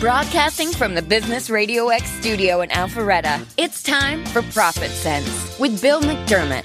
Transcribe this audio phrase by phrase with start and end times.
[0.00, 5.82] Broadcasting from the Business Radio X studio in Alpharetta, it's time for Profit Sense with
[5.82, 6.64] Bill McDermott.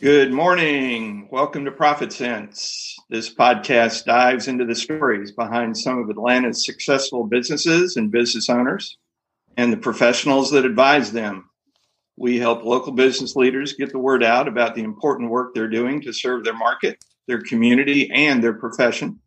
[0.00, 1.26] Good morning.
[1.32, 2.94] Welcome to Profit Sense.
[3.10, 8.96] This podcast dives into the stories behind some of Atlanta's successful businesses and business owners
[9.56, 11.50] and the professionals that advise them.
[12.18, 16.00] We help local business leaders get the word out about the important work they're doing
[16.02, 19.20] to serve their market, their community, and their profession.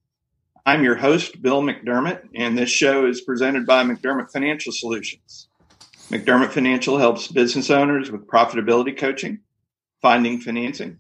[0.66, 5.48] I'm your host, Bill McDermott, and this show is presented by McDermott Financial Solutions.
[6.10, 9.40] McDermott Financial helps business owners with profitability coaching
[10.02, 10.98] finding financing,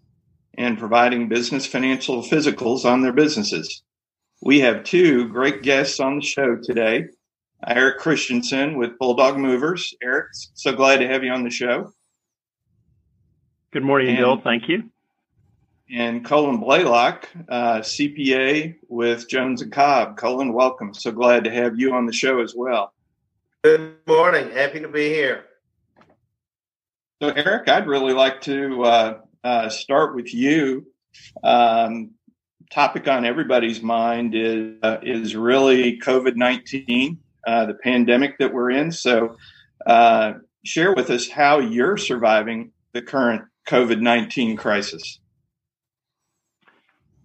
[0.57, 3.81] and providing business financial physicals on their businesses.
[4.41, 7.05] We have two great guests on the show today.
[7.67, 9.93] Eric Christensen with Bulldog Movers.
[10.01, 11.93] Eric, so glad to have you on the show.
[13.71, 14.41] Good morning, and, Bill.
[14.41, 14.89] Thank you.
[15.89, 20.17] And Colin Blaylock, uh, CPA with Jones and Kolb.
[20.17, 20.93] Colin, welcome.
[20.93, 22.93] So glad to have you on the show as well.
[23.63, 24.49] Good morning.
[24.51, 25.45] Happy to be here.
[27.21, 30.87] So, Eric, I'd really like to uh, uh, start with you.
[31.43, 32.11] Um,
[32.71, 38.71] topic on everybody's mind is uh, is really COVID nineteen, uh, the pandemic that we're
[38.71, 38.91] in.
[38.91, 39.37] So,
[39.85, 45.19] uh, share with us how you're surviving the current COVID nineteen crisis.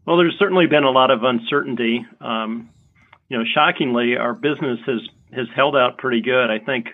[0.06, 2.06] Well, there's certainly been a lot of uncertainty.
[2.20, 2.70] Um,
[3.28, 5.00] you know, shockingly, our business has
[5.33, 6.50] has held out pretty good.
[6.50, 6.89] I think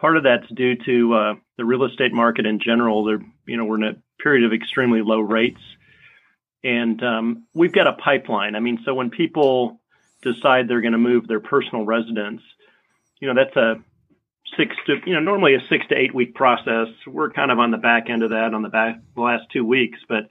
[0.00, 3.04] Part of that's due to uh, the real estate market in general.
[3.04, 5.60] There, you know, we're in a period of extremely low rates,
[6.64, 8.54] and um, we've got a pipeline.
[8.56, 9.79] I mean, so when people
[10.22, 12.42] decide they're going to move their personal residence,
[13.20, 13.82] you know, that's a
[14.56, 16.88] six to you know normally a six to eight week process.
[17.06, 19.64] We're kind of on the back end of that on the back the last two
[19.64, 20.28] weeks, but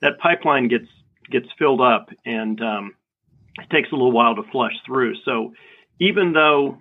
[0.00, 0.88] that pipeline gets
[1.30, 2.94] gets filled up and um,
[3.58, 5.14] it takes a little while to flush through.
[5.24, 5.54] So
[5.98, 6.78] even though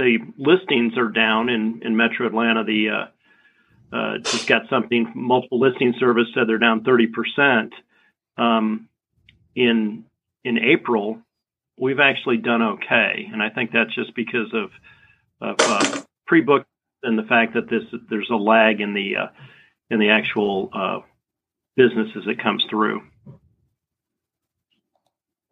[0.00, 2.64] the listings are down in, in Metro Atlanta.
[2.64, 5.12] The uh, uh, just got something.
[5.14, 7.74] Multiple listing service said they're down thirty percent.
[8.36, 8.88] Um,
[9.54, 10.04] in
[10.44, 11.20] in April,
[11.80, 14.70] we've actually done okay, and I think that's just because of
[15.40, 16.66] of uh, pre-book
[17.02, 19.26] and the fact that this there's a lag in the uh,
[19.90, 20.98] in the actual uh,
[21.76, 23.02] business as it comes through.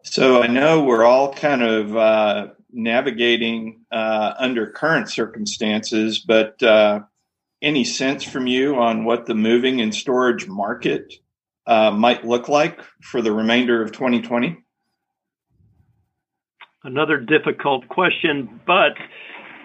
[0.04, 7.00] So I know we're all kind of uh, navigating uh, under current circumstances, but uh,
[7.60, 11.14] any sense from you on what the moving and storage market
[11.66, 14.64] uh, might look like for the remainder of 2020?
[16.88, 18.96] Another difficult question, but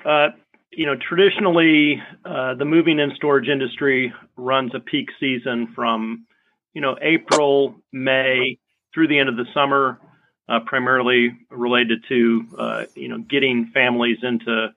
[0.05, 0.31] uh,
[0.71, 6.25] you know, traditionally, uh, the moving and storage industry runs a peak season from
[6.73, 8.59] you know April, May
[8.93, 10.01] through the end of the summer
[10.49, 14.73] uh, primarily related to uh, you know getting families into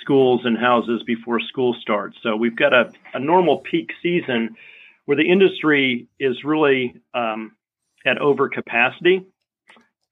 [0.00, 2.16] schools and houses before school starts.
[2.22, 4.54] So we've got a, a normal peak season
[5.06, 7.56] where the industry is really um,
[8.06, 9.24] at overcapacity,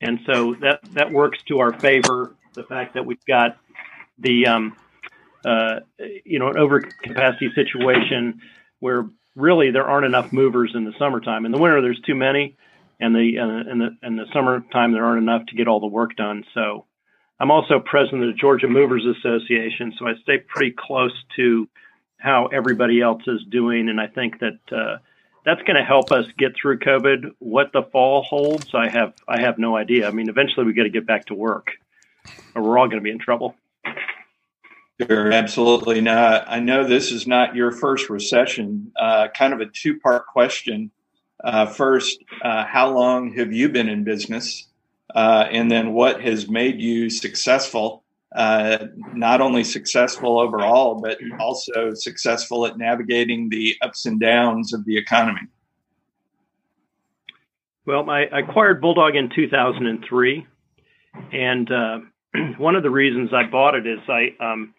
[0.00, 2.34] and so that that works to our favor.
[2.54, 3.58] The fact that we've got
[4.18, 4.76] the um,
[5.44, 5.80] uh,
[6.24, 8.40] you know an overcapacity situation
[8.80, 11.44] where really there aren't enough movers in the summertime.
[11.44, 12.56] In the winter, there's too many
[13.00, 15.86] and the uh, in the in the summertime there aren't enough to get all the
[15.86, 16.44] work done.
[16.54, 16.86] So
[17.38, 21.68] I'm also president of the Georgia Movers Association, so I stay pretty close to
[22.18, 24.98] how everybody else is doing, and I think that uh,
[25.46, 27.30] that's going to help us get through COVID.
[27.38, 30.06] What the fall holds, I have I have no idea.
[30.06, 31.70] I mean, eventually we got to get back to work,
[32.54, 33.54] or we're all going to be in trouble.
[35.00, 36.00] Sure, absolutely.
[36.00, 38.92] Now, I know this is not your first recession.
[39.00, 40.90] Uh, kind of a two part question.
[41.44, 44.66] Uh, first, uh, how long have you been in business?
[45.14, 48.02] Uh, and then what has made you successful?
[48.34, 54.84] Uh, not only successful overall, but also successful at navigating the ups and downs of
[54.84, 55.40] the economy.
[57.86, 60.46] Well, I acquired Bulldog in 2003,
[61.32, 61.98] and uh,
[62.58, 64.74] one of the reasons I bought it is I um,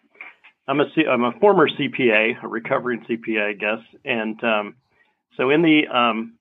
[0.68, 4.76] I'm a I'm a former CPA, a recovering CPA, I guess, and um,
[5.38, 6.34] so in the um,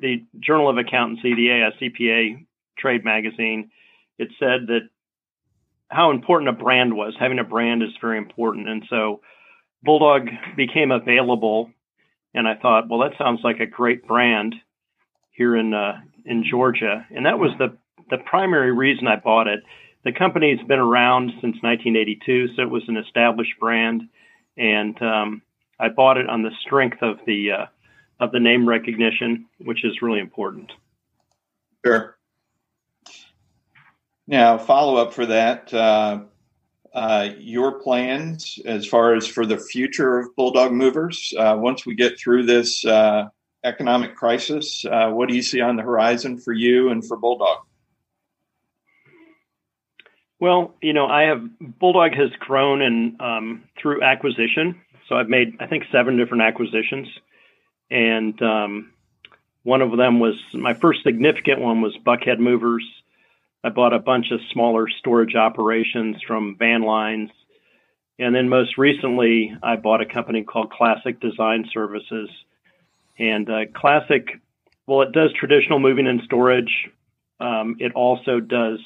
[0.00, 2.46] the Journal of Accountancy, the ASCPA
[2.78, 3.70] trade magazine,
[4.18, 4.88] it said that
[5.90, 7.14] how important a brand was.
[7.18, 8.68] Having a brand is very important.
[8.68, 9.20] And so
[9.82, 11.70] Bulldog became available,
[12.32, 14.54] and I thought, well, that sounds like a great brand
[15.32, 17.76] here in uh, in Georgia, and that was the
[18.10, 19.60] the primary reason I bought it.
[20.04, 24.02] The company's been around since 1982, so it was an established brand,
[24.56, 25.42] and um,
[25.78, 27.66] I bought it on the strength of the uh,
[28.20, 30.70] of the name recognition, which is really important.
[31.84, 32.16] Sure.
[34.30, 35.74] Now, follow up for that.
[35.74, 36.20] Uh,
[36.94, 41.96] uh, your plans as far as for the future of Bulldog Movers uh, once we
[41.96, 43.24] get through this uh,
[43.64, 44.84] economic crisis?
[44.84, 47.58] Uh, what do you see on the horizon for you and for Bulldog?
[50.38, 54.80] Well, you know, I have Bulldog has grown and um, through acquisition.
[55.08, 57.08] So I've made I think seven different acquisitions,
[57.90, 58.92] and um,
[59.64, 62.84] one of them was my first significant one was Buckhead Movers.
[63.62, 67.30] I bought a bunch of smaller storage operations from Van Lines.
[68.18, 72.30] And then most recently, I bought a company called Classic Design Services.
[73.18, 74.40] And uh, Classic,
[74.86, 76.88] well, it does traditional moving and storage.
[77.38, 78.78] Um, it also does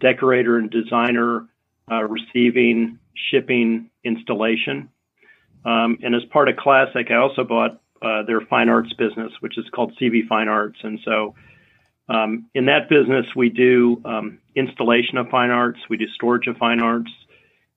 [0.00, 1.46] decorator and designer
[1.90, 2.98] uh, receiving,
[3.30, 4.90] shipping, installation.
[5.64, 9.58] Um, and as part of Classic, I also bought uh, their fine arts business, which
[9.58, 10.78] is called CV Fine Arts.
[10.82, 11.34] And so
[12.08, 16.56] um, in that business, we do um, installation of fine arts, we do storage of
[16.56, 17.10] fine arts,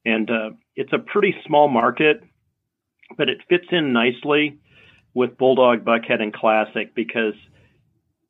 [0.06, 2.24] and uh, it's a pretty small market,
[3.18, 4.57] but it fits in nicely
[5.13, 7.33] with Bulldog, Buckhead, and Classic because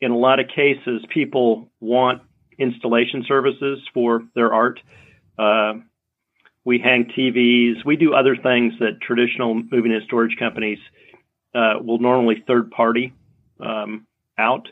[0.01, 2.23] in a lot of cases, people want
[2.57, 4.79] installation services for their art.
[5.37, 5.73] Uh,
[6.65, 7.85] we hang TVs.
[7.85, 10.79] We do other things that traditional moving and storage companies
[11.53, 13.13] uh, will normally third party
[13.59, 14.07] um,
[14.37, 14.67] out,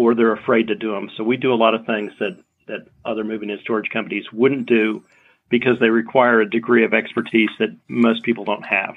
[0.00, 1.10] or they're afraid to do them.
[1.14, 2.38] So we do a lot of things that
[2.68, 5.04] that other moving and storage companies wouldn't do
[5.50, 8.96] because they require a degree of expertise that most people don't have.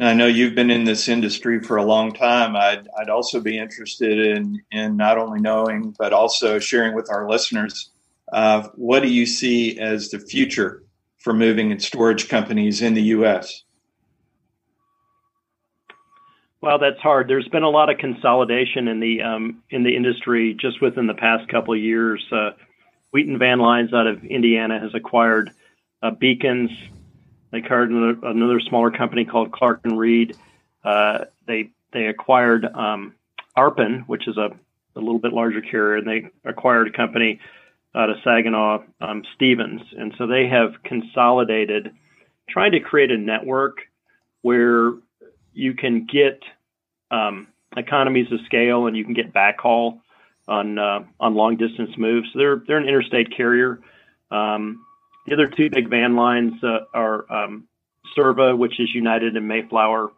[0.00, 2.56] I know you've been in this industry for a long time.
[2.56, 7.28] I'd, I'd also be interested in, in not only knowing, but also sharing with our
[7.28, 7.90] listeners
[8.32, 10.82] uh, what do you see as the future
[11.18, 13.62] for moving and storage companies in the U.S.?
[16.62, 17.26] Well, that's hard.
[17.26, 21.14] There's been a lot of consolidation in the um, in the industry just within the
[21.14, 22.24] past couple of years.
[22.30, 22.52] Uh,
[23.10, 25.50] Wheaton Van Lines out of Indiana has acquired
[26.04, 26.70] uh, Bekins.
[27.50, 30.36] They acquired another, another, smaller company called Clark and Reid.
[30.84, 33.16] Uh, they they acquired um,
[33.58, 34.50] Arpin, which is a,
[34.94, 37.40] a little bit larger carrier, and they acquired a company
[37.92, 41.92] out of Saginaw, um, Stevens, and so they have consolidated,
[42.48, 43.78] trying to create a network
[44.42, 44.92] where
[45.52, 46.42] you can get
[47.10, 50.00] um, economies of scale and you can get backhaul
[50.48, 52.28] on uh, on long distance moves.
[52.32, 53.80] So they're they're an interstate carrier.
[54.30, 54.84] Um,
[55.26, 57.68] the other two big van lines uh, are um,
[58.16, 60.10] SIRVA, which is United and Mayflower.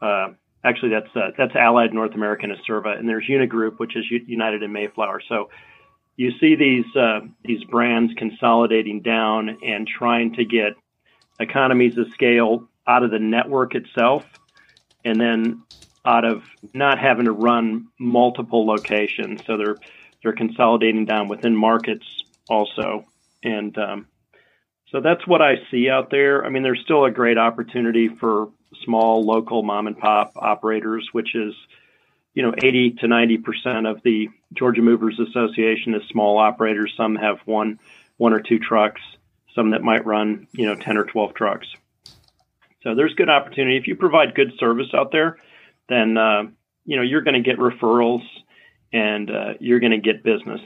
[0.00, 0.28] Uh,
[0.64, 4.62] actually, that's uh, that's Allied North American as SIRVA, and there's Unigroup, which is United
[4.62, 5.20] and Mayflower.
[5.28, 5.50] So
[6.16, 10.74] you see these uh, these brands consolidating down and trying to get
[11.40, 14.24] economies of scale out of the network itself
[15.04, 15.62] and then
[16.04, 16.42] out of
[16.74, 19.44] not having to run multiple locations.
[19.46, 19.76] So they're
[20.22, 22.06] they're consolidating down within markets
[22.48, 23.06] also,
[23.42, 24.06] and um,
[24.90, 26.44] so that's what I see out there.
[26.44, 28.50] I mean, there's still a great opportunity for
[28.84, 31.54] small local mom and pop operators, which is
[32.34, 36.92] you know 80 to 90 percent of the Georgia Movers Association is small operators.
[36.96, 37.78] Some have one
[38.16, 39.00] one or two trucks.
[39.54, 41.66] Some that might run you know 10 or 12 trucks.
[42.82, 43.76] So there's good opportunity.
[43.76, 45.38] If you provide good service out there,
[45.88, 46.42] then uh,
[46.84, 48.22] you know you're going to get referrals
[48.92, 50.60] and uh, you're going to get business.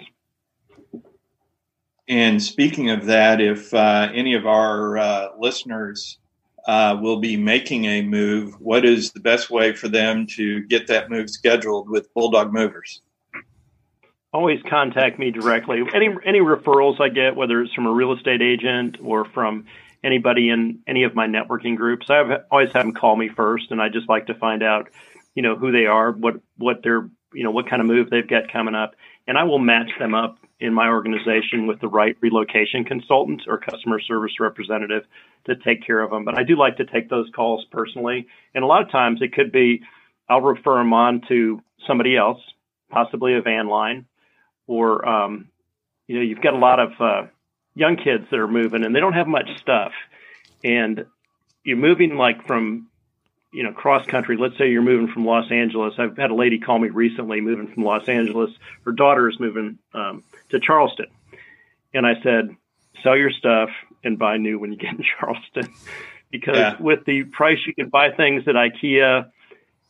[2.08, 6.18] And speaking of that, if uh, any of our uh, listeners
[6.66, 10.86] uh, will be making a move, what is the best way for them to get
[10.86, 13.02] that move scheduled with Bulldog Movers?
[14.32, 15.82] Always contact me directly.
[15.94, 19.64] Any any referrals I get, whether it's from a real estate agent or from
[20.06, 22.06] anybody in any of my networking groups.
[22.08, 24.88] I have always have them call me first, and I just like to find out,
[25.34, 28.26] you know, who they are, what what they're, you know, what kind of move they've
[28.26, 28.94] got coming up,
[29.26, 33.58] and I will match them up in my organization with the right relocation consultant or
[33.58, 35.02] customer service representative
[35.44, 36.24] to take care of them.
[36.24, 39.34] But I do like to take those calls personally, and a lot of times it
[39.34, 39.82] could be
[40.28, 42.40] I'll refer them on to somebody else,
[42.90, 44.06] possibly a van line,
[44.66, 45.48] or um,
[46.06, 47.26] you know, you've got a lot of uh,
[47.76, 49.92] young kids that are moving and they don't have much stuff.
[50.64, 51.04] And
[51.62, 52.88] you're moving like from,
[53.52, 54.36] you know, cross country.
[54.36, 55.94] Let's say you're moving from Los Angeles.
[55.98, 58.50] I've had a lady call me recently moving from Los Angeles.
[58.84, 61.06] Her daughter is moving um, to Charleston.
[61.94, 62.56] And I said,
[63.02, 63.68] sell your stuff
[64.02, 65.72] and buy new when you get in Charleston.
[66.30, 66.76] because yeah.
[66.80, 69.30] with the price you can buy things at IKEA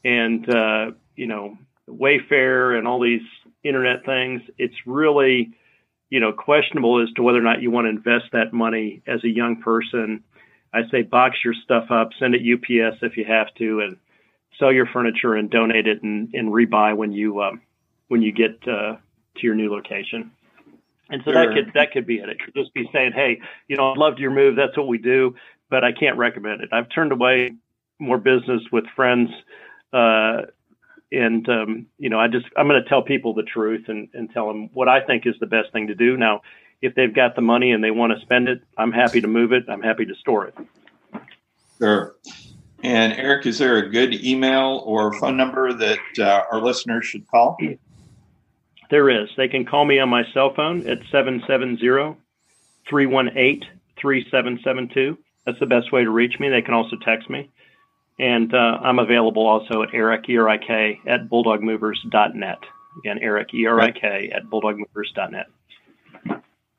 [0.04, 1.56] and, uh, you know,
[1.88, 3.22] Wayfair and all these
[3.62, 5.52] internet things, it's really
[6.10, 9.22] you know, questionable as to whether or not you want to invest that money as
[9.24, 10.22] a young person.
[10.72, 13.96] I say box your stuff up, send it UPS if you have to, and
[14.58, 17.60] sell your furniture and donate it and, and rebuy when you um,
[18.08, 18.96] when you get uh,
[19.36, 20.30] to your new location.
[21.08, 21.46] And so sure.
[21.46, 22.28] that could that could be it.
[22.28, 24.56] It could just be saying, hey, you know, I loved your move.
[24.56, 25.34] That's what we do,
[25.70, 26.70] but I can't recommend it.
[26.72, 27.52] I've turned away
[27.98, 29.30] more business with friends,
[29.92, 30.42] uh,
[31.16, 34.30] and um, you know, I just I'm going to tell people the truth and, and
[34.30, 36.16] tell them what I think is the best thing to do.
[36.16, 36.42] Now,
[36.82, 39.52] if they've got the money and they want to spend it, I'm happy to move
[39.52, 39.64] it.
[39.68, 40.54] I'm happy to store it.
[41.78, 42.16] Sure.
[42.82, 47.26] And Eric, is there a good email or phone number that uh, our listeners should
[47.28, 47.56] call?
[48.90, 49.28] There is.
[49.36, 52.16] They can call me on my cell phone at 770
[52.88, 53.68] 318
[54.00, 55.18] 3772.
[55.44, 56.48] That's the best way to reach me.
[56.48, 57.50] They can also text me.
[58.18, 62.58] And uh, I'm available also at Eric, E-R-I-K, at bulldogmovers.net.
[62.98, 65.46] Again, Eric, E-R-I-K, at bulldogmovers.net.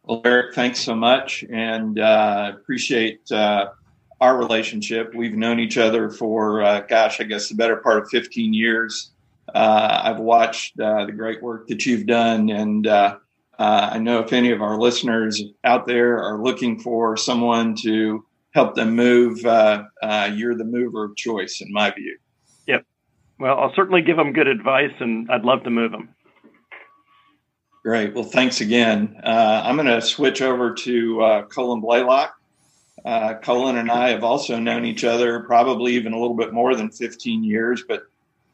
[0.03, 1.43] Well, Eric, thanks so much.
[1.51, 3.67] And uh, appreciate uh,
[4.19, 5.13] our relationship.
[5.13, 9.11] We've known each other for, uh, gosh, I guess the better part of 15 years.
[9.53, 13.17] Uh, I've watched uh, the great work that you've done, and uh,
[13.59, 18.25] I know if any of our listeners out there are looking for someone to
[18.57, 19.83] help them move, uh,
[20.33, 22.17] you're the mover of choice, in my view.
[22.65, 22.85] Yep.
[23.39, 26.09] Well, I'll certainly give them good advice, and I'd love to move them.
[27.83, 28.13] Great.
[28.15, 29.19] Well, thanks again.
[29.23, 32.33] I'm going to switch over to Colin Blaylock.
[33.05, 36.75] Uh, Colin and I have also known each other probably even a little bit more
[36.75, 37.83] than 15 years.
[37.87, 38.03] But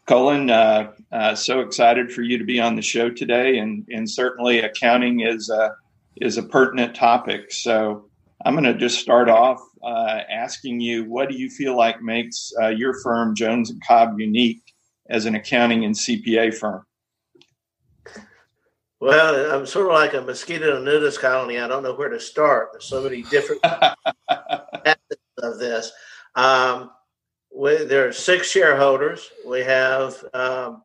[0.06, 4.10] Colin, uh, uh, so excited for you to be on the show today, and and
[4.10, 5.76] certainly accounting is a
[6.18, 7.52] is a pertinent topic.
[7.52, 8.06] So
[8.46, 12.52] I'm going to just start off uh, asking you, what do you feel like makes
[12.62, 14.62] uh, your firm Jones and Kolb unique
[15.10, 16.86] as an accounting and CPA firm?
[19.00, 21.60] Well, I'm sort of like a mosquito in a nudist colony.
[21.60, 22.70] I don't know where to start.
[22.72, 25.92] There's so many different aspects of this.
[26.36, 26.92] Um,
[27.54, 29.30] we, there are six shareholders.
[29.46, 30.84] We have um,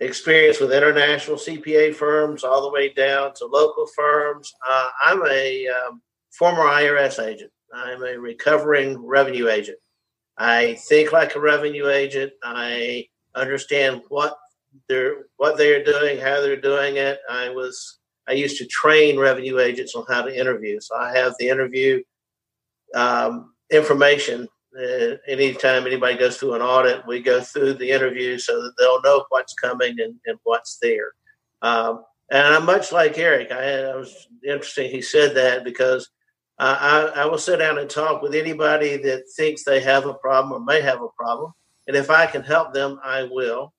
[0.00, 4.52] experience with international CPA firms all the way down to local firms.
[4.68, 7.50] Uh, I'm a um, former IRS agent.
[7.72, 9.78] I'm a recovering revenue agent.
[10.36, 12.32] I think like a revenue agent.
[12.42, 14.36] I understand what
[14.88, 17.18] they're what they're doing, how they're doing it.
[17.28, 21.34] I was I used to train revenue agents on how to interview, so I have
[21.38, 22.02] the interview
[22.94, 24.48] um, information.
[24.78, 29.02] Uh, anytime anybody goes through an audit, we go through the interview so that they'll
[29.02, 31.12] know what's coming and, and what's there.
[31.62, 33.50] Um, and I'm much like Eric.
[33.50, 34.90] I, I, was interesting.
[34.90, 36.10] He said that because
[36.58, 40.52] I, I will sit down and talk with anybody that thinks they have a problem
[40.52, 41.52] or may have a problem,
[41.86, 43.72] and if I can help them, I will.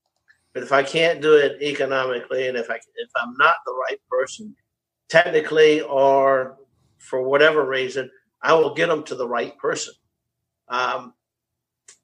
[0.54, 4.00] But if I can't do it economically, and if I if I'm not the right
[4.10, 4.56] person,
[5.10, 6.58] technically or
[6.98, 8.10] for whatever reason,
[8.42, 9.94] I will get them to the right person.
[10.70, 11.14] Um,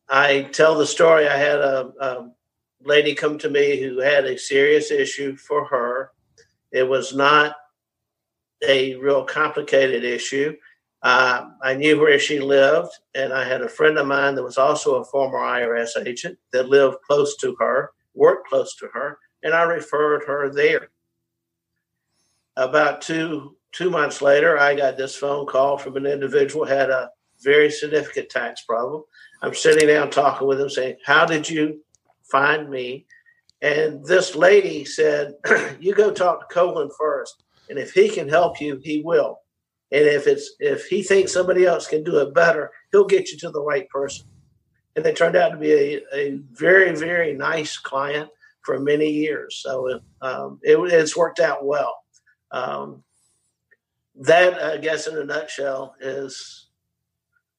[0.10, 1.28] I tell the story.
[1.28, 2.32] I had a, a
[2.84, 6.12] lady come to me who had a serious issue for her.
[6.72, 7.56] It was not
[8.68, 10.56] a real complicated issue.
[11.02, 14.58] Uh, I knew where she lived, and I had a friend of mine that was
[14.58, 19.54] also a former IRS agent that lived close to her worked close to her, and
[19.54, 20.90] I referred her there.
[22.56, 27.12] About two two months later, I got this phone call from an individual had a
[27.44, 29.04] very significant tax problem.
[29.42, 31.84] I'm sitting down talking with him, saying, "How did you
[32.32, 33.06] find me?"
[33.62, 35.34] And this lady said,
[35.80, 39.40] "You go talk to Colin first, and if he can help you, he will.
[39.92, 43.38] And if it's if he thinks somebody else can do it better, he'll get you
[43.40, 44.28] to the right person."
[44.96, 48.30] and they turned out to be a, a very very nice client
[48.62, 49.58] for many years.
[49.58, 52.04] So um, it, it's worked out well.
[52.52, 53.04] Um,
[54.16, 56.68] that I guess in a nutshell is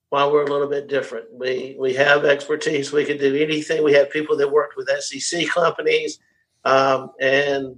[0.09, 1.27] why we're a little bit different.
[1.33, 2.93] We we have expertise.
[2.93, 3.85] We can do anything.
[3.85, 6.19] We have people that worked with SEC companies,
[6.65, 7.77] um, and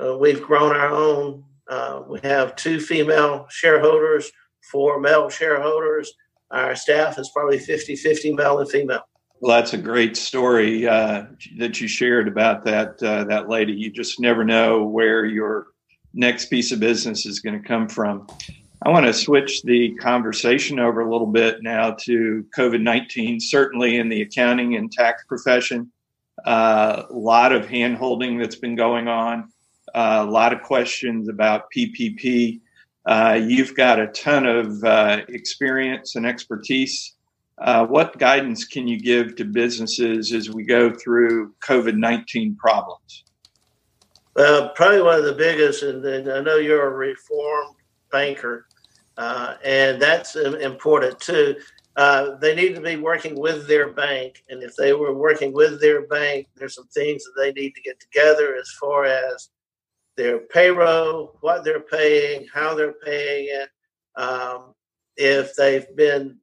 [0.00, 1.44] uh, we've grown our own.
[1.70, 4.30] Uh, we have two female shareholders,
[4.70, 6.12] four male shareholders
[6.50, 9.02] our staff is probably 50 50 male and female.
[9.40, 11.24] Well, that's a great story uh,
[11.58, 13.72] that you shared about that uh, that lady.
[13.72, 15.68] You just never know where your
[16.12, 18.26] next piece of business is going to come from.
[18.82, 23.96] I want to switch the conversation over a little bit now to COVID 19, certainly
[23.96, 25.90] in the accounting and tax profession.
[26.44, 29.46] Uh, a lot of hand holding that's been going on, uh,
[29.94, 32.60] a lot of questions about PPP.
[33.06, 37.16] Uh, you've got a ton of uh, experience and expertise.
[37.58, 43.24] Uh, what guidance can you give to businesses as we go through COVID 19 problems?
[44.34, 47.76] Well, probably one of the biggest, and I know you're a reformed
[48.10, 48.66] banker.
[49.16, 51.56] uh, and that's important too.
[51.96, 55.80] Uh, they need to be working with their bank, and if they were working with
[55.80, 59.50] their bank, there's some things that they need to get together as far as
[60.16, 63.68] their payroll, what they're paying, how they're paying it,
[64.20, 64.74] um,
[65.16, 66.38] if they've been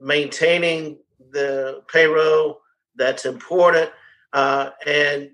[0.00, 0.98] maintaining
[1.30, 2.60] the payroll,
[2.96, 3.90] that's important,
[4.32, 5.30] uh, and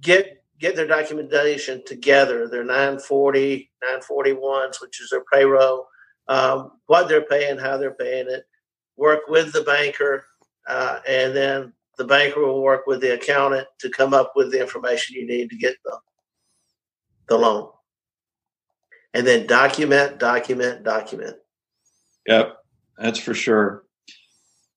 [0.00, 5.88] get get their documentation together, their 940, 941s, which is their payroll,
[6.28, 8.44] um, what they're paying, how they're paying it,
[8.96, 10.22] work with the banker,
[10.68, 14.60] uh, and then the banker will work with the accountant to come up with the
[14.60, 15.98] information you need to get the,
[17.30, 17.70] the loan.
[19.14, 21.36] And then document, document, document.
[22.26, 22.56] Yep,
[22.98, 23.84] that's for sure.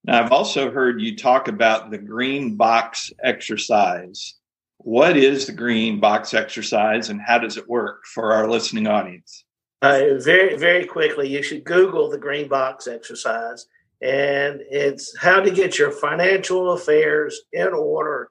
[0.06, 4.36] Now, I've also heard you talk about the green box exercise.
[4.78, 9.46] What is the green box exercise and how does it work for our listening audience?
[9.82, 13.66] Uh, very, very quickly, you should Google the green box exercise.
[14.02, 18.30] And it's how to get your financial affairs in order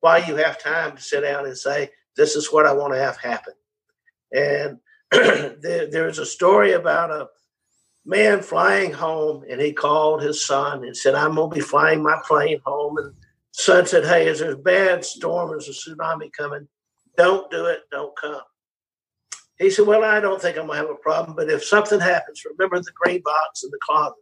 [0.00, 2.98] while you have time to sit down and say, This is what I want to
[2.98, 3.54] have happen.
[4.32, 4.78] And
[5.62, 7.28] there, there's a story about a
[8.04, 12.02] man flying home, and he called his son and said, I'm going to be flying
[12.02, 12.98] my plane home.
[12.98, 13.14] And
[13.52, 15.50] son said, Hey, is there a bad storm?
[15.50, 16.66] There's a tsunami coming.
[17.16, 17.82] Don't do it.
[17.92, 18.42] Don't come.
[19.58, 22.00] He said, Well, I don't think I'm going to have a problem, but if something
[22.00, 24.14] happens, remember the green box in the closet.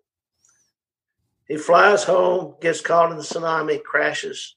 [1.49, 4.55] He flies home, gets caught in the tsunami, crashes.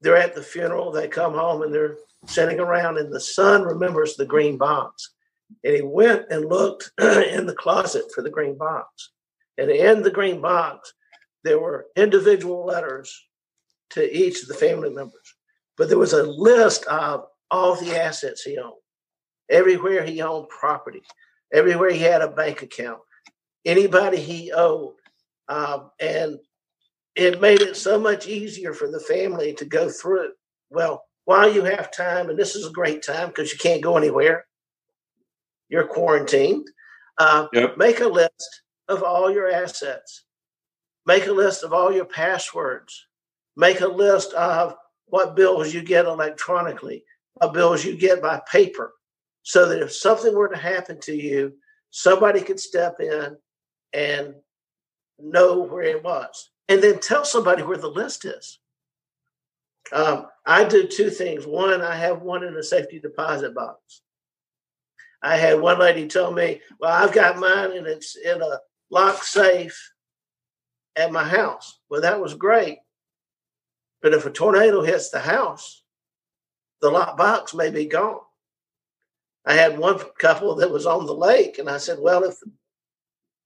[0.00, 0.90] They're at the funeral.
[0.90, 5.12] They come home and they're sitting around, and the son remembers the green box.
[5.64, 9.10] And he went and looked in the closet for the green box.
[9.58, 10.92] And in the green box,
[11.44, 13.14] there were individual letters
[13.90, 15.34] to each of the family members.
[15.76, 18.74] But there was a list of all the assets he owned,
[19.50, 21.02] everywhere he owned property,
[21.52, 23.00] everywhere he had a bank account,
[23.64, 24.94] anybody he owed.
[25.48, 26.38] Um, and
[27.16, 30.30] it made it so much easier for the family to go through.
[30.70, 33.96] Well, while you have time, and this is a great time because you can't go
[33.96, 34.46] anywhere,
[35.68, 36.68] you're quarantined.
[37.18, 37.76] Uh, yep.
[37.76, 40.24] Make a list of all your assets.
[41.06, 43.06] Make a list of all your passwords.
[43.56, 44.74] Make a list of
[45.06, 47.04] what bills you get electronically,
[47.34, 48.94] what bills you get by paper,
[49.42, 51.52] so that if something were to happen to you,
[51.90, 53.36] somebody could step in
[53.92, 54.34] and
[55.18, 56.50] know where it was.
[56.68, 58.60] And then tell somebody where the list is.
[59.92, 61.46] Um, I do two things.
[61.46, 64.02] One, I have one in a safety deposit box.
[65.22, 68.58] I had one lady tell me, Well, I've got mine and it's in a
[68.90, 69.92] lock safe
[70.96, 71.78] at my house.
[71.88, 72.78] Well, that was great.
[74.02, 75.84] But if a tornado hits the house,
[76.80, 78.18] the lock box may be gone.
[79.46, 82.34] I had one couple that was on the lake, and I said, Well, if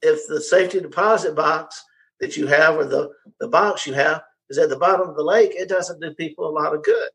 [0.01, 1.85] if the safety deposit box
[2.21, 5.22] that you have or the, the box you have is at the bottom of the
[5.22, 7.11] lake, it doesn't do people a lot of good.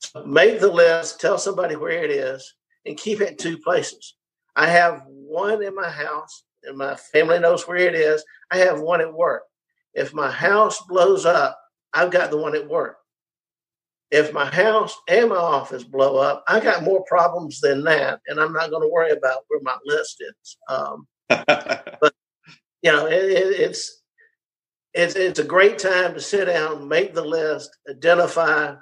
[0.00, 2.54] So make the list, tell somebody where it is,
[2.86, 4.16] and keep it in two places.
[4.56, 8.24] I have one in my house, and my family knows where it is.
[8.50, 9.44] I have one at work.
[9.94, 11.58] If my house blows up,
[11.92, 12.96] I've got the one at work.
[14.10, 18.38] If my house and my office blow up, I got more problems than that, and
[18.38, 20.56] I'm not going to worry about where my list is.
[20.68, 22.12] Um, but
[22.82, 24.01] you know, it, it, it's
[24.94, 28.74] it's it's a great time to sit down, make the list, identify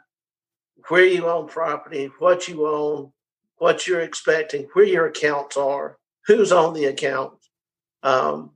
[0.88, 3.12] where you own property, what you own,
[3.59, 7.35] what you're expecting, where your accounts are, who's on the account.
[8.03, 8.53] Um,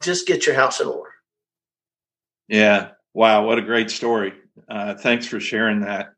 [0.00, 1.10] just get your house in order.
[2.48, 2.90] Yeah.
[3.14, 3.46] Wow.
[3.46, 4.32] What a great story.
[4.68, 6.14] Uh, thanks for sharing that.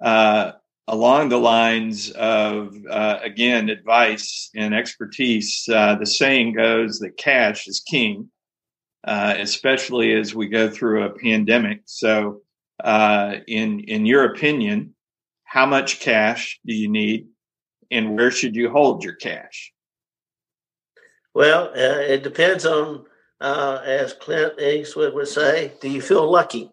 [0.00, 0.52] Uh,
[0.88, 7.68] along the lines of, uh, again, advice and expertise, uh, the saying goes that cash
[7.68, 8.30] is king,
[9.04, 11.82] uh, especially as we go through a pandemic.
[11.86, 12.42] So,
[12.82, 14.94] uh, in in your opinion,
[15.44, 17.28] how much cash do you need,
[17.90, 19.72] and where should you hold your cash?
[21.34, 23.04] Well, uh, it depends on,
[23.40, 26.72] uh, as Clint Eastwood would say, do you feel lucky?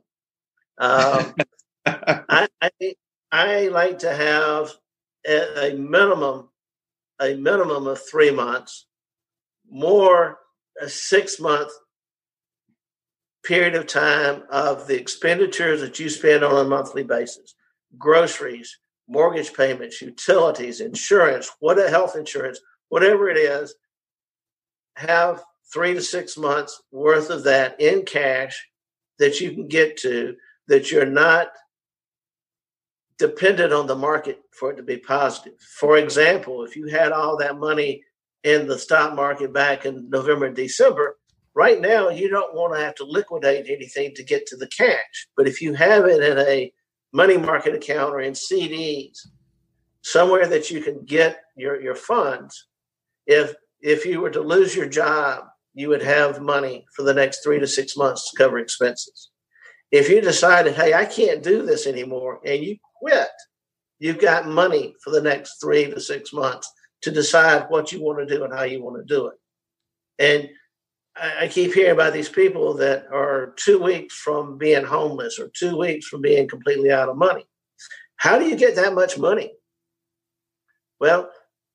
[0.80, 1.36] Um,
[1.86, 2.72] I, I,
[3.32, 4.72] I like to have
[5.28, 6.50] a, a minimum
[7.20, 8.86] a minimum of three months,
[9.70, 10.38] more
[10.80, 11.72] a six month
[13.48, 17.56] period of time of the expenditures that you spend on a monthly basis
[17.98, 23.74] groceries, mortgage payments, utilities, insurance, what a health insurance, whatever it is,
[24.98, 25.42] have
[25.74, 28.68] three to six months worth of that in cash
[29.20, 30.36] that you can get to
[30.68, 31.48] that you're not
[33.18, 35.54] dependent on the market for it to be positive.
[35.80, 38.04] For example, if you had all that money
[38.44, 41.18] in the stock market back in November December,
[41.58, 45.28] right now you don't want to have to liquidate anything to get to the cash.
[45.36, 46.72] But if you have it in a
[47.12, 49.18] money market account or in CDs,
[50.04, 52.68] somewhere that you can get your, your funds,
[53.26, 57.44] if if you were to lose your job, you would have money for the next
[57.44, 59.30] three to six months to cover expenses.
[59.92, 63.30] If you decided, hey, I can't do this anymore, and you quit,
[64.00, 66.72] you've got money for the next three to six months
[67.04, 69.38] to decide what you want to do and how you want to do it.
[70.18, 70.50] And
[71.20, 75.78] I keep hearing about these people that are two weeks from being homeless or two
[75.78, 77.46] weeks from being completely out of money.
[78.18, 79.54] How do you get that much money?
[81.00, 81.30] Well,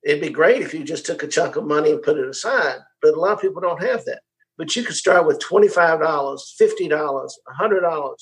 [0.05, 2.79] it'd be great if you just took a chunk of money and put it aside,
[3.01, 4.23] but a lot of people don't have that.
[4.59, 8.15] But you could start with $25, $50, $100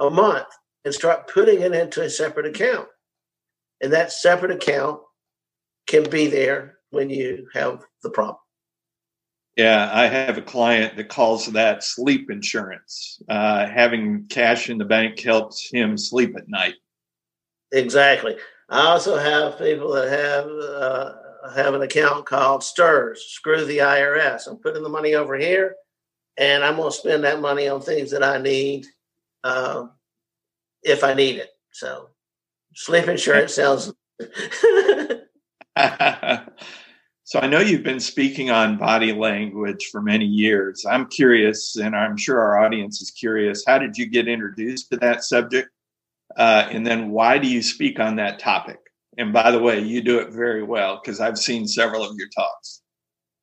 [0.00, 0.46] a month
[0.84, 2.88] and start putting it into a separate account.
[3.80, 5.00] And that separate account
[5.86, 8.38] can be there when you have the problem.
[9.56, 13.22] Yeah, I have a client that calls that sleep insurance.
[13.28, 16.74] Uh, having cash in the bank helps him sleep at night.
[17.72, 18.36] Exactly.
[18.68, 21.12] I also have people that have uh,
[21.54, 24.48] have an account called STRS, Screw the IRS.
[24.48, 25.76] I'm putting the money over here,
[26.36, 28.86] and I'm going to spend that money on things that I need
[29.44, 29.86] uh,
[30.82, 31.50] if I need it.
[31.70, 32.08] So,
[32.74, 33.92] sleep insurance sounds.
[37.24, 40.84] so I know you've been speaking on body language for many years.
[40.84, 43.64] I'm curious, and I'm sure our audience is curious.
[43.66, 45.70] How did you get introduced to that subject?
[46.36, 48.78] Uh, and then why do you speak on that topic?
[49.16, 52.28] And by the way, you do it very well because I've seen several of your
[52.28, 52.82] talks.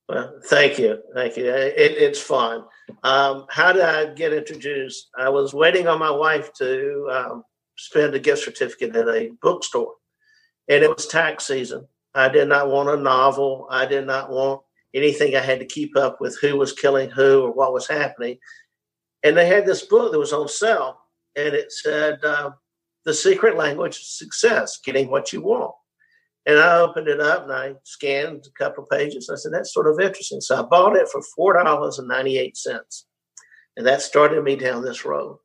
[0.07, 1.45] Well, thank you, thank you.
[1.45, 2.65] It, it's fun.
[3.01, 5.09] Um, how did I get introduced?
[5.17, 7.43] I was waiting on my wife to um,
[7.77, 9.93] spend a gift certificate at a bookstore,
[10.67, 11.87] and it was tax season.
[12.13, 13.67] I did not want a novel.
[13.69, 14.61] I did not want
[14.93, 18.37] anything I had to keep up with who was killing who or what was happening.
[19.23, 20.97] And they had this book that was on sale,
[21.35, 22.51] and it said, uh,
[23.05, 25.75] The Secret Language of Success Getting What You Want.
[26.45, 29.29] And I opened it up and I scanned a couple of pages.
[29.29, 30.41] I said, That's sort of interesting.
[30.41, 31.21] So I bought it for
[31.53, 33.03] $4.98.
[33.77, 35.37] And that started me down this road.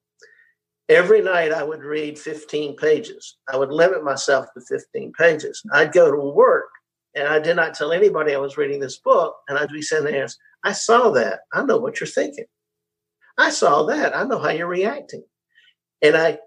[0.88, 3.38] Every night I would read 15 pages.
[3.53, 5.62] I would limit myself to 15 pages.
[5.72, 6.68] I'd go to work
[7.16, 9.37] and I did not tell anybody I was reading this book.
[9.49, 10.29] And I'd be sitting there,
[10.64, 11.40] I saw that.
[11.53, 12.44] I know what you're thinking.
[13.38, 14.14] I saw that.
[14.14, 15.25] I know how you're reacting.
[16.03, 16.38] And I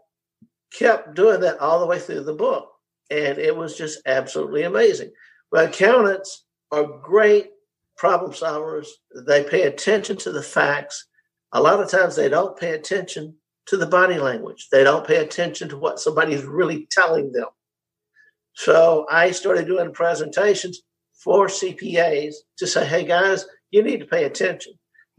[0.71, 2.69] kept doing that all the way through the book.
[3.09, 5.11] And it was just absolutely amazing.
[5.51, 7.49] Well, accountants are great
[7.97, 8.87] problem solvers.
[9.25, 11.07] They pay attention to the facts.
[11.51, 13.35] A lot of times they don't pay attention
[13.69, 14.67] to the body language.
[14.71, 17.47] They don't pay attention to what somebody's really telling them.
[18.55, 20.81] So I started doing presentations
[21.23, 24.73] for CPAs to say, hey guys, you need to pay attention.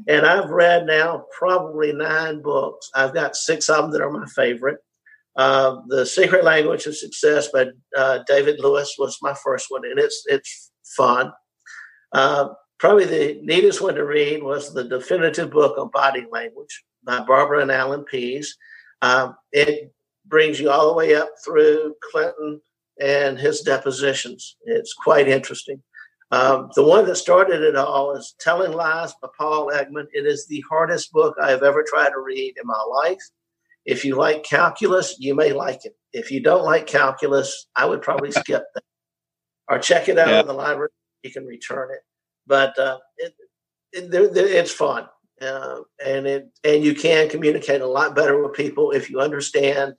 [0.09, 2.91] And I've read now probably nine books.
[2.95, 4.79] I've got six of them that are my favorite.
[5.37, 9.99] Uh, the Secret Language of Success by uh, David Lewis was my first one, and
[9.99, 11.33] it's it's fun.
[12.13, 17.21] Uh, probably the neatest one to read was the definitive book on body language by
[17.21, 18.57] Barbara and Alan Pease.
[19.03, 19.93] Um, it
[20.27, 22.61] brings you all the way up through Clinton
[23.01, 24.57] and his depositions.
[24.65, 25.83] It's quite interesting.
[26.33, 30.07] Um, the one that started it all is Telling Lies by Paul Ekman.
[30.13, 33.23] It is the hardest book I have ever tried to read in my life.
[33.85, 35.97] If you like calculus, you may like it.
[36.13, 38.85] If you don't like calculus, I would probably skip that
[39.69, 40.41] or check it out yeah.
[40.41, 40.91] in the library.
[41.23, 42.01] You can return it,
[42.47, 43.35] but uh, it,
[43.93, 45.07] it, it's fun.
[45.41, 49.95] Uh, and it and you can communicate a lot better with people if you understand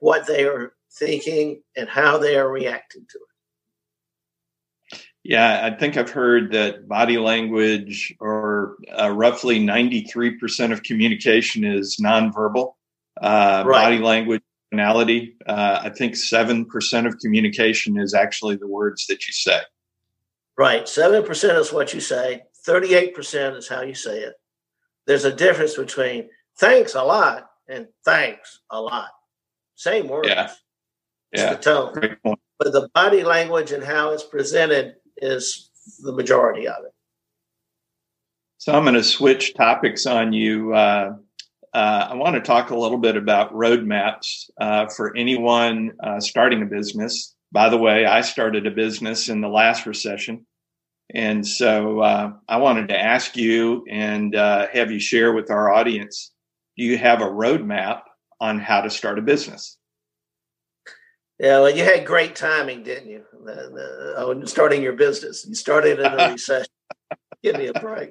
[0.00, 5.00] what they are thinking and how they are reacting to it.
[5.24, 11.96] Yeah, I think I've heard that body language, or uh, roughly 93% of communication, is
[12.00, 12.74] nonverbal.
[13.20, 13.82] Uh, right.
[13.82, 15.36] Body language, personality.
[15.46, 19.60] Uh, I think 7% of communication is actually the words that you say.
[20.58, 20.84] Right.
[20.84, 22.44] 7% is what you say.
[22.66, 24.34] 38% is how you say it.
[25.06, 29.10] There's a difference between thanks a lot and thanks a lot.
[29.76, 30.28] Same words.
[30.28, 30.50] Yeah.
[31.32, 31.54] Yeah.
[31.54, 32.36] the tone.
[32.58, 36.92] But the body language and how it's presented is the majority of it.
[38.58, 40.74] So I'm going to switch topics on you.
[40.74, 41.16] Uh,
[41.74, 46.62] uh, I want to talk a little bit about roadmaps uh, for anyone uh, starting
[46.62, 47.34] a business.
[47.52, 50.46] By the way, I started a business in the last recession.
[51.14, 55.72] And so uh, I wanted to ask you and uh, have you share with our
[55.72, 56.32] audience
[56.76, 58.02] do you have a roadmap
[58.40, 59.78] on how to start a business?
[61.38, 63.22] Yeah, well, you had great timing, didn't you?
[64.16, 66.66] Oh, starting your business, you started in a recession.
[67.42, 68.10] Give me a break.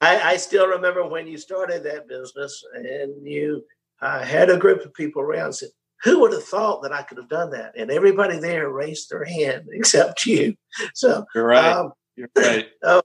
[0.00, 3.64] I, I, still remember when you started that business, and you
[4.00, 5.52] uh, had a group of people around.
[5.54, 5.70] Said,
[6.04, 9.24] "Who would have thought that I could have done that?" And everybody there raised their
[9.24, 10.54] hand except you.
[10.94, 11.72] So you're right.
[11.72, 12.68] Um, you're right.
[12.82, 13.02] Oh,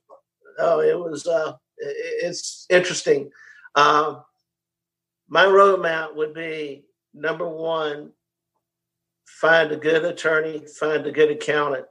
[0.60, 1.26] oh, it was.
[1.28, 1.96] Uh, it,
[2.26, 3.30] it's interesting.
[3.76, 4.24] Um,
[5.28, 8.12] my roadmap would be number one
[9.26, 11.86] find a good attorney, find a good accountant,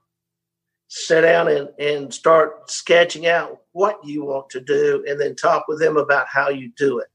[0.88, 5.66] sit down and, and start sketching out what you want to do, and then talk
[5.68, 7.08] with them about how you do it.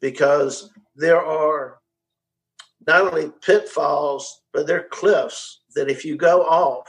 [0.00, 1.78] Because there are
[2.86, 6.86] not only pitfalls, but there are cliffs that if you go off,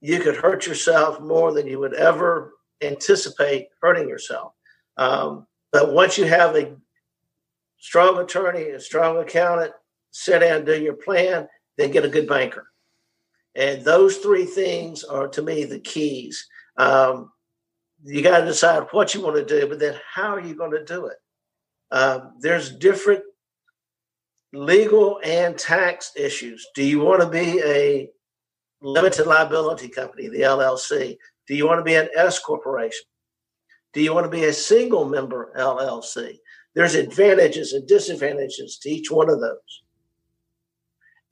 [0.00, 4.52] you could hurt yourself more than you would ever anticipate hurting yourself.
[4.96, 6.74] Um, but once you have a
[7.78, 9.72] strong attorney, a strong accountant,
[10.10, 12.66] sit down, do your plan, then get a good banker.
[13.54, 16.46] And those three things are to me the keys.
[16.76, 17.32] Um,
[18.04, 20.72] you got to decide what you want to do, but then how are you going
[20.72, 21.16] to do it?
[21.90, 23.22] Um, there's different
[24.52, 26.66] legal and tax issues.
[26.74, 28.10] Do you want to be a
[28.82, 31.16] limited liability company, the LLC?
[31.46, 33.04] Do you want to be an S corporation?
[33.92, 36.38] Do you want to be a single member LLC?
[36.74, 39.82] There's advantages and disadvantages to each one of those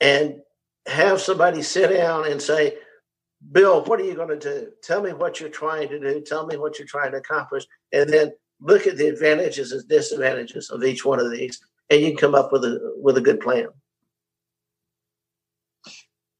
[0.01, 0.41] and
[0.87, 2.79] have somebody sit down and say,
[3.53, 4.69] Bill, what are you going to do?
[4.83, 6.21] Tell me what you're trying to do.
[6.23, 7.67] Tell me what you're trying to accomplish.
[7.93, 12.09] And then look at the advantages and disadvantages of each one of these, and you
[12.09, 13.69] can come up with a with a good plan.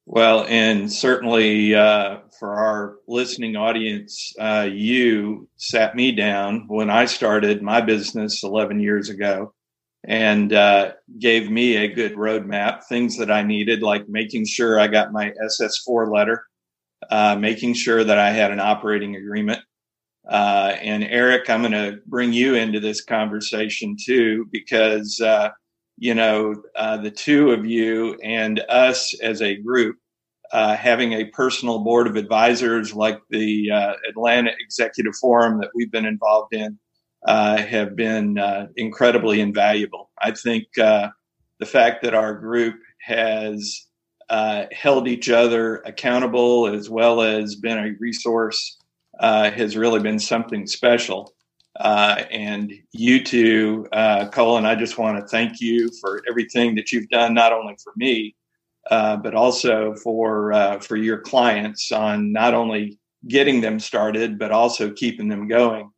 [0.07, 7.05] Well, and certainly uh, for our listening audience, uh, you sat me down when I
[7.05, 9.53] started my business 11 years ago
[10.03, 14.87] and uh, gave me a good roadmap, things that I needed, like making sure I
[14.87, 16.43] got my SS4 letter,
[17.09, 19.61] uh, making sure that I had an operating agreement.
[20.29, 25.49] Uh, and Eric, I'm going to bring you into this conversation too, because, uh,
[25.97, 29.97] you know, uh, the two of you and us as a group,
[30.51, 33.69] uh, having a personal board of advisors like the
[34.09, 36.77] Atlanta Executive Forum that we've been involved in,
[37.25, 40.11] uh, have been uh, incredibly invaluable.
[40.21, 41.09] I think uh,
[41.59, 43.87] the fact that our group has
[44.29, 48.77] uh, held each other accountable as well as been a resource
[49.19, 51.33] uh, has really been something special.
[51.79, 53.87] Uh, and you two,
[54.31, 57.93] Colin, I just want to thank you for everything that you've done, not only for
[57.97, 58.35] me,
[58.89, 65.27] but also for for your clients on not only getting them started, but also keeping
[65.27, 65.89] them going.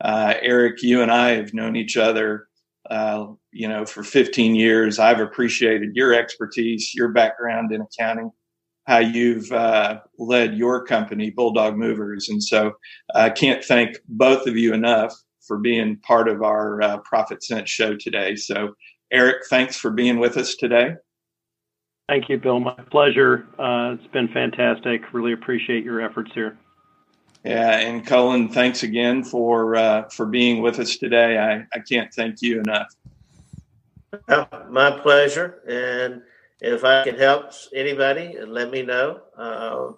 [0.00, 2.48] Uh, Eric, you and I have known each other,
[2.90, 4.98] uh, you know, for 15 years.
[4.98, 8.30] I've appreciated your expertise, your background in accounting,
[8.86, 12.72] how you've uh, led your company, Bulldog Movers, and so
[13.14, 15.14] I can't thank both of you enough
[15.46, 18.36] for being part of our uh, Profit Sense show today.
[18.36, 18.74] So,
[19.10, 20.94] Eric, thanks for being with us today.
[22.08, 22.60] Thank you, Bill.
[22.60, 23.46] My pleasure.
[23.58, 25.12] Uh, it's been fantastic.
[25.12, 26.56] Really appreciate your efforts here.
[27.44, 31.38] Yeah, and Colin, thanks again for uh, for being with us today.
[31.38, 32.94] I, I can't thank you enough.
[34.68, 35.60] my pleasure.
[35.68, 36.22] And
[36.60, 39.20] if I can help anybody, let me know.
[39.36, 39.92] Uh,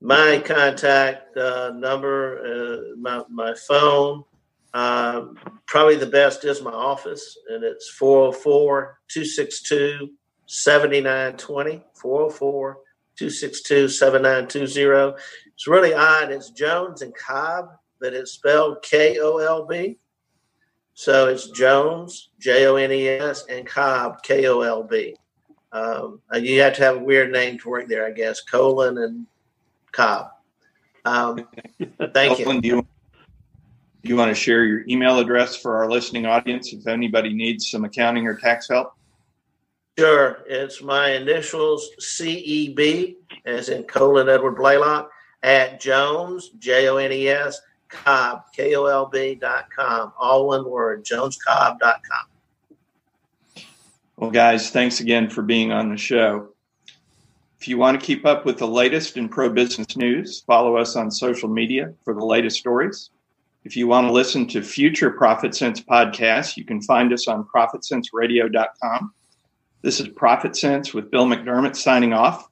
[0.00, 4.24] my contact uh, number, uh, my, my phone,
[4.72, 10.10] um, probably the best is my office, and it's 404 262
[10.46, 11.84] 7920.
[11.94, 12.78] 404
[13.16, 15.16] 262 7920.
[15.54, 16.30] It's really odd.
[16.30, 19.98] It's Jones and Kolb, but it's spelled K O L B.
[20.94, 25.16] So it's Jones, J O N E S, and Kolb, K O L B.
[25.72, 28.40] Um, you have to have a weird name to work there, I guess.
[28.40, 29.26] Colon and
[29.92, 30.28] Kolb.
[31.04, 31.46] Um,
[32.12, 32.79] thank you.
[34.02, 34.16] Do you.
[34.16, 38.26] Want to share your email address for our listening audience if anybody needs some accounting
[38.26, 38.94] or tax help?
[39.98, 40.38] Sure.
[40.46, 45.10] It's my initials CEB, as in Colin Edward Blaylock,
[45.42, 50.12] at Jones, J O N E S, Kolb, K O L B dot com.
[50.18, 52.26] All one word, joneskolb.com.
[54.16, 56.50] Well, guys, thanks again for being on the show.
[57.58, 60.96] If you want to keep up with the latest in pro business news, follow us
[60.96, 63.10] on social media for the latest stories.
[63.64, 67.44] If you want to listen to future Profit Sense podcasts, you can find us on
[67.44, 69.12] profitsenseradio.com.
[69.82, 72.48] This is Profit Sense with Bill McDermott signing off.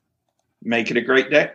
[0.62, 1.50] Make it a great day.